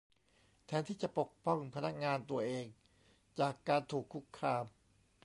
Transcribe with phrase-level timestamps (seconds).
[0.65, 2.65] แทนที่จะปกป้องพนักงานตัวเอง
[3.39, 4.65] จากการถูกคุกคาม